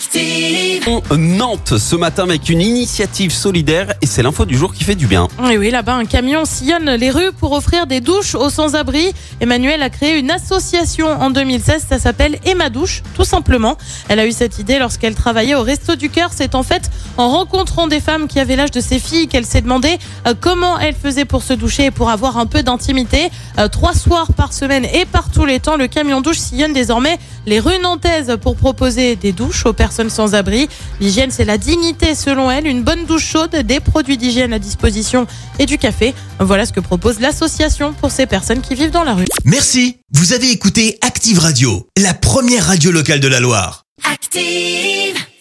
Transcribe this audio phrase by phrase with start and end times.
[0.00, 0.70] Active.
[1.18, 5.06] Nantes ce matin avec une initiative solidaire et c'est l'info du jour qui fait du
[5.06, 5.28] bien.
[5.50, 9.12] Et oui, là-bas, un camion sillonne les rues pour offrir des douches aux sans-abri.
[9.40, 13.76] Emmanuel a créé une association en 2016, ça s'appelle Emma Douche, tout simplement.
[14.08, 16.30] Elle a eu cette idée lorsqu'elle travaillait au Resto du Cœur.
[16.34, 19.60] C'est en fait en rencontrant des femmes qui avaient l'âge de ses filles qu'elle s'est
[19.60, 23.28] demandé euh, comment elle faisait pour se doucher et pour avoir un peu d'intimité.
[23.58, 27.18] Euh, trois soirs par semaine et par tous les temps, le camion douche sillonne désormais
[27.44, 30.68] les rues nantaises pour proposer des douches aux personnes sans abri.
[31.00, 32.68] L'hygiène, c'est la dignité selon elle.
[32.68, 35.26] Une bonne douche chaude, des produits d'hygiène à disposition
[35.58, 36.14] et du café.
[36.38, 39.24] Voilà ce que propose l'association pour ces personnes qui vivent dans la rue.
[39.44, 39.96] Merci.
[40.12, 43.82] Vous avez écouté Active Radio, la première radio locale de la Loire.
[44.04, 45.29] Active.